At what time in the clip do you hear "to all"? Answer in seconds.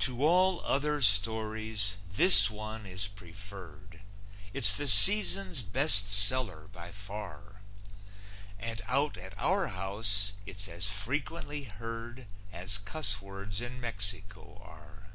0.00-0.60